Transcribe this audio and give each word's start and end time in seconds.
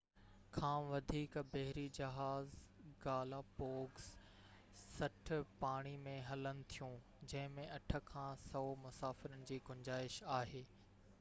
60 0.53 0.53
کان 0.59 0.77
وڌيڪ 0.91 1.33
بحري 1.55 1.81
جهاز 1.97 2.47
گالاپوگس 3.03 4.07
پاڻي 5.65 5.93
۾ 6.07 6.13
هلن 6.29 6.63
ٿيون 6.75 6.95
جنهن 7.35 7.59
۾ 7.65 7.65
8 7.77 7.99
کان 8.09 8.43
100 8.57 8.63
مسافرن 8.87 9.45
جي 9.51 9.61
گنجائش 9.71 10.17
آهي 10.39 10.63